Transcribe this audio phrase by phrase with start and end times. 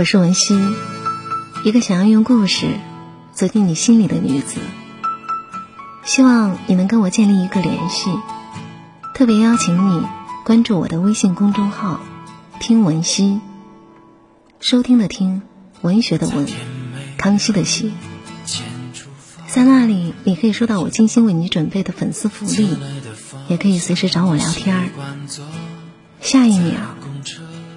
[0.00, 0.58] 我是文熙，
[1.62, 2.68] 一个想要用故事
[3.34, 4.58] 走进你心里的女子。
[6.04, 8.10] 希望你能跟我建立一个联系，
[9.12, 10.06] 特别邀请你
[10.42, 12.00] 关注我的微信公众号
[12.60, 13.42] “听文熙”，
[14.58, 15.42] 收听的听，
[15.82, 16.46] 文学的文，
[17.18, 17.92] 康熙的熙。
[19.48, 22.74] 在那里，你可以收到我精心为你准备的粉丝福利，
[23.48, 24.88] 也可以随时找我聊天儿。
[26.22, 26.72] 下一秒，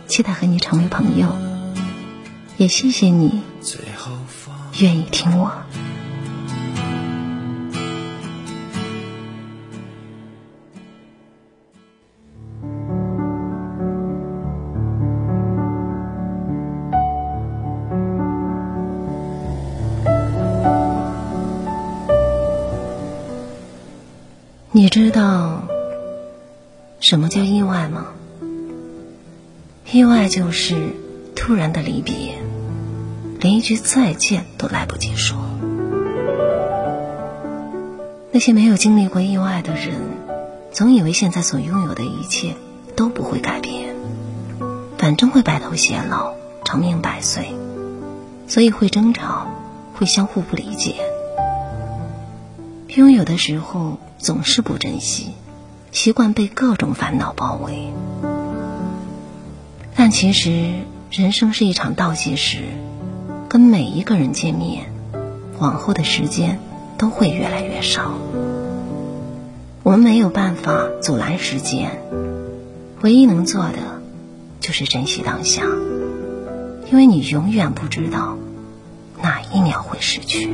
[0.07, 1.35] 期待和你成为朋友，
[2.57, 3.41] 也谢谢你
[4.79, 5.51] 愿意听我。
[24.75, 25.63] 你知道
[26.99, 28.07] 什么叫意外吗？
[29.91, 30.87] 意外就是
[31.35, 32.37] 突然的离别，
[33.39, 35.37] 连一句再见都来不及说。
[38.31, 39.93] 那些没有经历过意外的人，
[40.71, 42.55] 总以为现在所拥有的一切
[42.95, 43.95] 都不会改变，
[44.97, 47.53] 反正会白头偕老、长命百岁，
[48.47, 49.47] 所以会争吵，
[49.93, 50.95] 会相互不理解。
[52.87, 55.33] 拥有的时候总是不珍惜，
[55.91, 57.91] 习惯被各种烦恼包围。
[59.95, 60.73] 但其实
[61.15, 62.63] 人生是一场倒计时，
[63.47, 64.91] 跟每一个人见面，
[65.59, 66.57] 往后的时间
[66.97, 68.13] 都会越来越少。
[69.83, 72.01] 我们没有办法阻拦时间，
[73.01, 74.01] 唯一能做的
[74.59, 75.67] 就是珍惜当下，
[76.91, 78.39] 因为你永远不知道
[79.21, 80.49] 哪一秒会失去。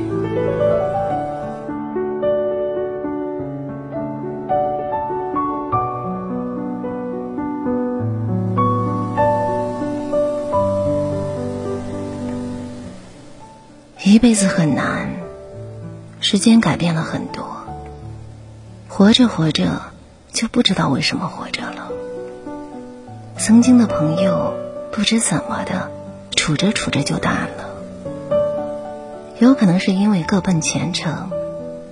[14.20, 15.08] 辈子很难，
[16.20, 17.64] 时间改变了很多。
[18.86, 19.80] 活着活着，
[20.30, 21.88] 就不知道为什么活着了。
[23.38, 24.52] 曾经的朋友，
[24.92, 25.90] 不知怎么的，
[26.36, 27.70] 处着处着就淡了。
[29.38, 31.30] 有可能是因为各奔前程，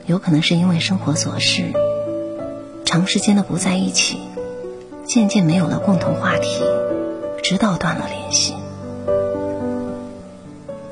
[0.05, 1.73] 有可能是因为生活琐事，
[2.85, 4.19] 长时间的不在一起，
[5.07, 6.63] 渐渐没有了共同话题，
[7.43, 8.55] 直到断了联系。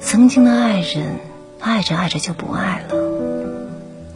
[0.01, 1.19] 曾经的爱人，
[1.67, 2.95] 爱着爱着就不爱了。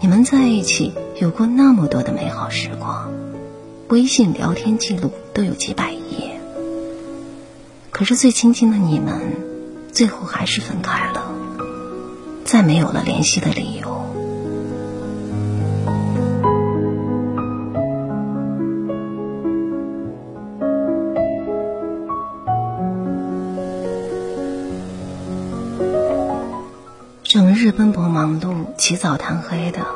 [0.00, 3.10] 你们在一起有过那么多的美好时光，
[3.88, 6.40] 微信聊天记录都有几百页。
[7.90, 9.20] 可是最亲近的你们，
[9.92, 11.24] 最后还是分开了，
[12.44, 13.99] 再没有了联系的理由。
[28.90, 29.86] 起早贪黑的，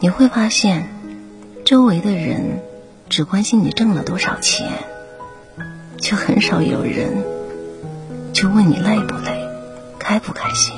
[0.00, 0.88] 你会发现，
[1.64, 2.60] 周围的人
[3.08, 4.66] 只关心你挣了多少钱，
[6.00, 7.22] 却很少有人
[8.32, 9.48] 去问你累不累，
[10.00, 10.74] 开不开心。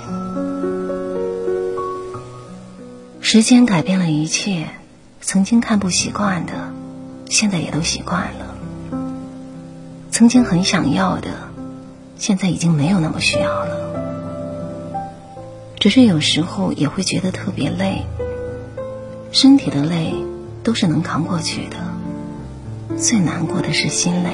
[3.22, 4.66] 时间改变了一切，
[5.22, 6.53] 曾经看不习惯的，
[7.31, 8.44] 现在也都习惯了；
[10.10, 11.31] 曾经很想要的，
[12.19, 13.87] 现在已经没有那么需要了。
[15.87, 18.03] 只是有时候也会觉得特别累，
[19.31, 20.13] 身体的累
[20.65, 21.77] 都是能扛过去的，
[22.97, 24.31] 最难过的是心累。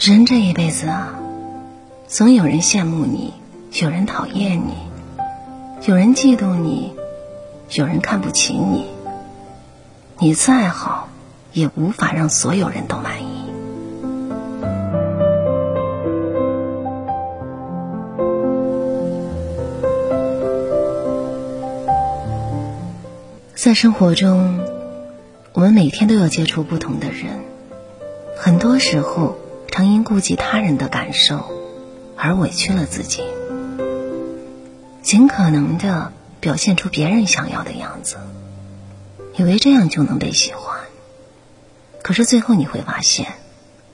[0.00, 1.12] 人这一辈子啊，
[2.06, 3.34] 总有人羡慕你，
[3.74, 4.72] 有人讨厌你，
[5.86, 6.94] 有人嫉妒你，
[7.72, 8.95] 有人看不起你。
[10.18, 11.08] 你再好，
[11.52, 13.26] 也无法让所有人都满意。
[23.54, 24.60] 在生活中，
[25.52, 27.40] 我们每天都要接触不同的人，
[28.38, 29.36] 很多时候
[29.70, 31.44] 常因顾及他人的感受
[32.16, 33.22] 而委屈了自己，
[35.02, 36.10] 尽可能的
[36.40, 38.16] 表现出别人想要的样子。
[39.38, 40.80] 以为这样就能被喜欢，
[42.02, 43.34] 可是最后你会发现，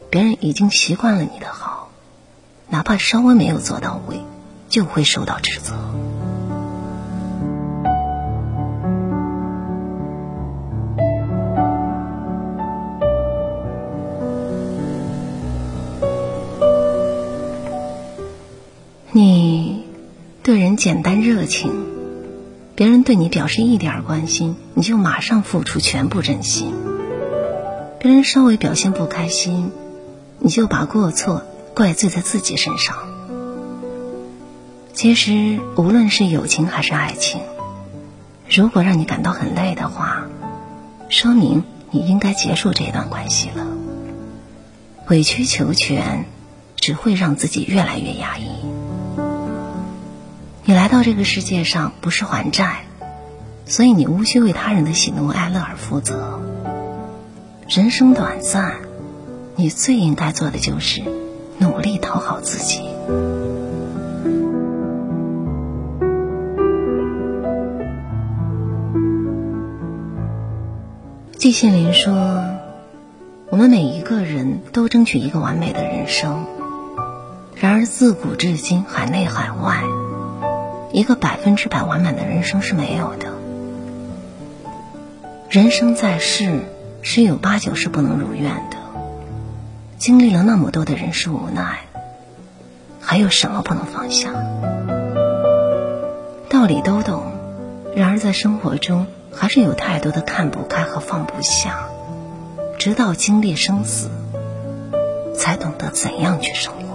[0.08, 1.90] 别人已经习惯了你的好，
[2.68, 4.20] 哪怕稍微没有做到位，
[4.68, 5.74] 就会受到指责。
[19.10, 19.84] 你
[20.44, 21.81] 对人简单热情，
[22.74, 26.72] 别人对你表示一点关心，你就马上付出全部真心；
[27.98, 29.70] 别人稍微表现不开心，
[30.38, 31.42] 你就把过错
[31.74, 32.96] 怪罪在自己身上。
[34.94, 37.40] 其实，无论是友情还是爱情，
[38.48, 40.26] 如果让你感到很累的话，
[41.08, 43.66] 说明你应该结束这段关系了。
[45.08, 46.25] 委曲求全，
[46.76, 48.46] 只会让自己越来越压抑。
[50.64, 52.85] 你来到这个世界上不是还债，
[53.67, 56.41] 所以你无需为他人的喜怒哀乐而负责。
[57.69, 58.76] 人生短暂，
[59.56, 61.03] 你最应该做的就是
[61.59, 62.81] 努力讨好自己。
[71.37, 72.44] 季羡林说
[73.50, 76.47] ：“我们每一个人都争取一个完美的人生，
[77.56, 79.82] 然而自古至今，海内海外。”
[80.92, 83.28] 一个百分之百完满的人生是没有的。
[85.48, 86.60] 人生在世，
[87.00, 88.76] 十有八九是不能如愿的。
[89.96, 91.80] 经历了那么多的人事无奈，
[93.00, 94.32] 还有什么不能放下？
[96.50, 97.22] 道理都懂，
[97.96, 101.88] 然而在生活中，还是有太多的看不开和放不下。
[102.78, 104.10] 直到经历生死，
[105.34, 106.91] 才懂得怎样去生活。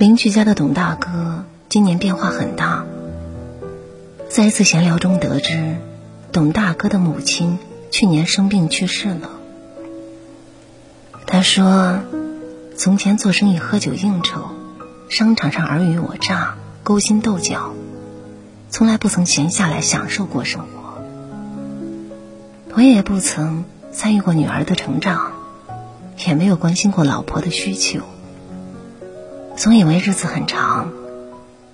[0.00, 2.86] 邻居家的董大哥今年变化很大。
[4.30, 5.76] 在一次闲聊中得知，
[6.32, 7.58] 董大哥的母亲
[7.90, 9.28] 去年生病去世了。
[11.26, 12.00] 他说，
[12.78, 14.40] 从前做生意喝酒应酬，
[15.10, 17.74] 商场上尔虞我诈、勾心斗角，
[18.70, 21.02] 从来不曾闲下来享受过生活。
[22.72, 25.32] 我也不曾参与过女儿的成长，
[26.26, 28.00] 也没有关心过老婆的需求。
[29.60, 30.90] 总以为日子很长，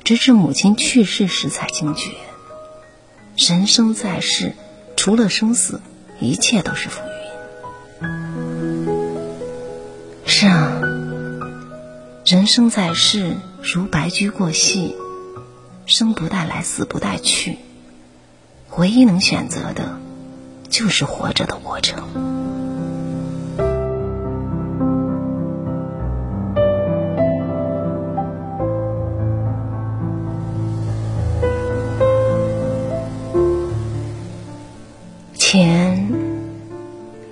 [0.02, 2.10] 直至母亲去世时才惊觉：
[3.36, 4.56] 人生在世，
[4.96, 5.80] 除了生死，
[6.18, 7.00] 一切都是浮
[8.00, 8.08] 云。
[10.26, 10.80] 是啊，
[12.24, 14.96] 人生在世如白驹过隙，
[15.86, 17.56] 生不带来，死不带去，
[18.78, 19.96] 唯一能选择的，
[20.68, 22.35] 就是活着的过程。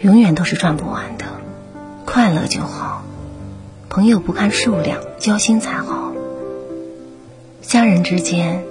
[0.05, 1.25] 永远都是赚不完的，
[2.05, 3.03] 快乐就好。
[3.89, 6.13] 朋友不看数量，交心才好。
[7.63, 8.65] 家人之间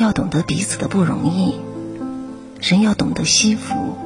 [0.00, 1.60] 要懂得彼此的不容易，
[2.62, 3.98] 人要懂得惜福，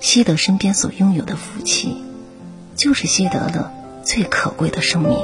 [0.00, 2.02] 惜得身边所拥有的福气，
[2.74, 3.70] 就是惜得了
[4.02, 5.16] 最可贵的生命。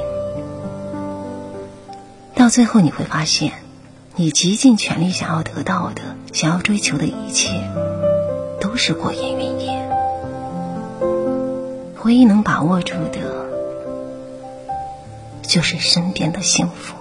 [2.37, 3.55] 到最后你会发现，
[4.15, 6.03] 你极尽全力想要得到的、
[6.33, 7.69] 想要追求的一切。
[8.59, 9.46] 都是过眼云烟，
[12.07, 13.19] 唯一能把握住的，
[15.43, 16.96] 就是身边的幸福。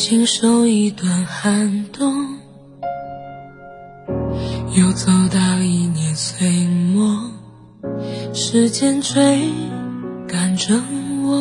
[0.00, 2.38] 经受一段寒冬，
[4.74, 7.30] 又走到一年岁末，
[8.32, 9.42] 时间追
[10.26, 10.74] 赶着
[11.22, 11.36] 我，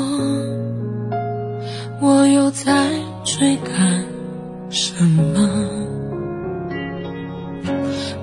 [2.02, 2.90] 我又在
[3.24, 4.04] 追赶
[4.70, 5.50] 什么？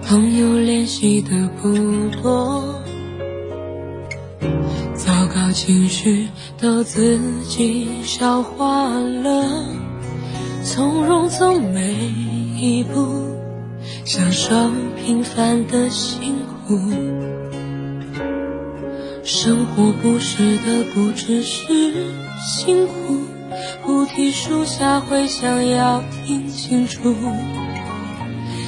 [0.07, 1.31] 朋友联系的
[1.63, 1.73] 不
[2.21, 2.63] 多，
[4.95, 6.29] 糟糕情绪
[6.61, 9.65] 都自己消化了。
[10.69, 13.37] 从容走每一步，
[14.05, 14.51] 享受
[14.97, 16.35] 平凡的幸
[16.67, 16.77] 福。
[19.23, 21.63] 生活不是的不只是
[22.45, 22.93] 辛苦，
[23.85, 27.15] 菩提树下会想要听清楚。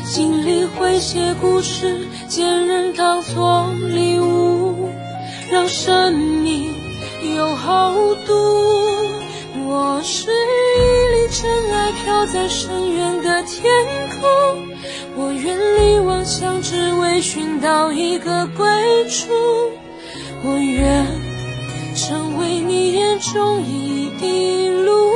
[0.05, 4.88] 经历会写故事，见人当作礼物，
[5.50, 6.73] 让生命
[7.35, 8.33] 有厚度。
[9.67, 11.19] 我是一粒。
[11.31, 13.73] 尘埃飘在深渊的天
[14.21, 14.28] 空，
[15.17, 18.67] 我愿力妄想，只为寻到一个归
[19.09, 19.33] 处。
[20.45, 21.07] 我愿
[21.97, 25.11] 成为你眼中一滴露，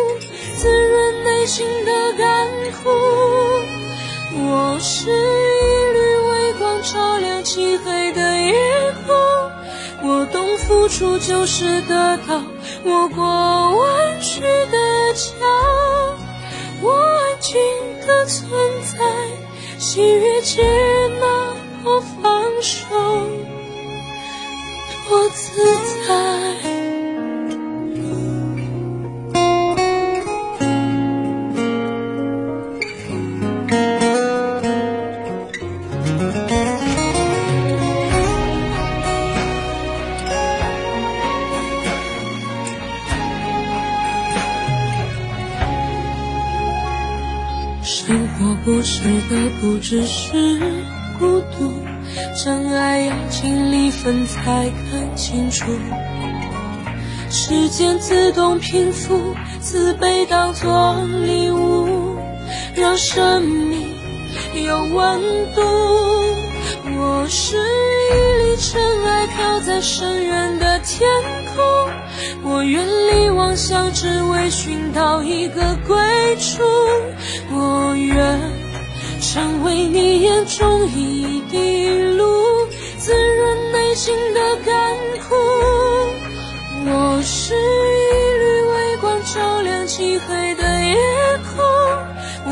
[0.57, 2.49] 滋润内心的干
[2.83, 2.91] 枯。
[4.35, 5.99] 我是一缕
[6.31, 8.55] 微光，照亮漆黑的夜
[9.07, 9.15] 空。
[10.05, 12.43] 我懂，付出就是得到。
[12.85, 15.47] 我过弯曲的桥，
[16.83, 17.61] 我安静
[18.07, 18.51] 的存
[18.83, 18.99] 在，
[19.79, 20.63] 喜悦接
[21.21, 22.85] 纳我放手，
[25.09, 25.63] 多自
[26.07, 26.82] 在。
[49.93, 50.59] 只是
[51.19, 51.71] 孤独，
[52.35, 55.67] 真爱要经历分才看清楚。
[57.29, 60.97] 时间自动平复，慈悲当作
[61.27, 62.17] 礼物，
[62.75, 63.83] 让生命
[64.65, 65.21] 有温
[65.55, 65.61] 度。
[66.97, 71.07] 我是一粒尘埃，飘在深渊的天
[71.55, 72.51] 空。
[72.51, 76.63] 我远离妄想，只为寻到一个归处。
[77.51, 78.41] 我愿
[79.23, 82.67] 成为你眼中一滴露，
[82.99, 84.97] 滋润内心的干
[85.29, 85.37] 枯。
[86.85, 87.59] 我是一
[88.39, 90.97] 缕微光，照亮漆黑的夜
[91.55, 91.65] 空。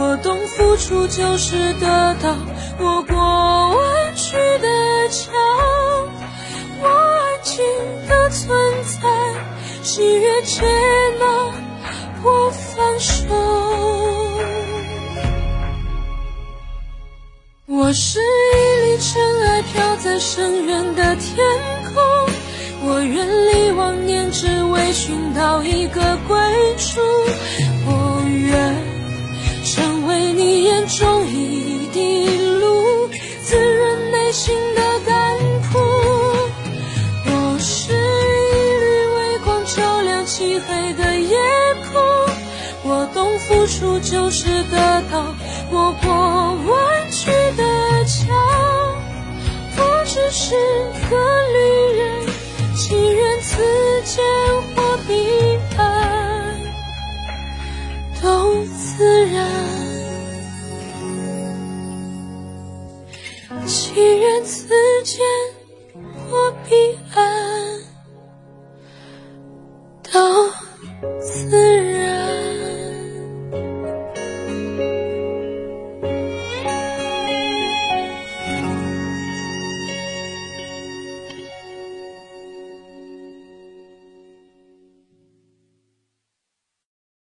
[0.00, 2.36] 我懂，付出就是得到。
[2.78, 5.32] 我过弯曲的桥，
[6.80, 7.64] 我安静
[8.08, 8.48] 的存
[8.84, 9.00] 在。
[9.82, 10.62] 喜悦接
[11.18, 11.26] 纳，
[12.22, 12.48] 我
[17.90, 18.22] 我是一
[18.86, 21.44] 粒尘埃，飘在深渊的天
[21.92, 22.00] 空。
[22.84, 26.38] 我远离妄念，只为寻到一个归
[26.76, 27.00] 处。
[27.86, 28.76] 我愿
[29.64, 33.08] 成为你眼中一滴露，
[33.42, 35.38] 滋润内心的干
[35.72, 35.80] 枯。
[37.26, 41.36] 我是一缕微光，照亮漆黑的夜
[41.90, 42.00] 空。
[42.84, 43.28] 我懂。
[43.48, 45.34] 付出就是得到，
[45.72, 47.64] 我过弯曲的
[48.04, 48.34] 桥，
[49.76, 50.54] 我只是
[51.10, 51.16] 个
[51.48, 51.56] 旅
[51.98, 52.26] 人，
[52.76, 53.62] 情愿此
[54.04, 54.24] 间
[54.74, 55.10] 或彼
[55.76, 55.78] 岸
[58.22, 59.36] 都自然，
[63.66, 64.68] 情愿此
[65.04, 65.20] 间
[66.30, 67.18] 或彼岸
[70.10, 70.48] 都
[71.20, 71.79] 自然。